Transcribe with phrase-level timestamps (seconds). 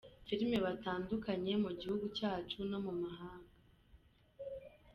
[0.27, 3.51] filimi batandukanye mu gihugu cyacu no mu mahanga.